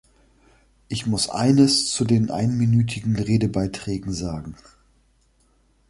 Ich 0.87 1.05
muss 1.05 1.29
eines 1.29 1.91
zu 1.91 2.05
den 2.05 2.31
einminütigen 2.31 3.15
Redebeiträgen 3.17 4.11
sagen. 4.13 4.55